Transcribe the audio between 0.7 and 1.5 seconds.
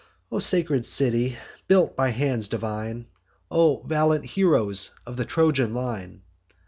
city,